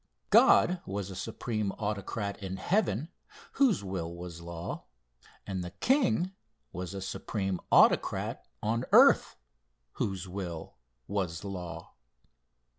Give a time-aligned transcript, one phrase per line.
[0.31, 3.09] God was a supreme autocrat in heaven,
[3.51, 4.85] whose will was law,
[5.45, 6.31] and the king
[6.73, 9.35] was a supreme autocrat on earth
[9.91, 10.73] whose will
[11.07, 11.93] was law.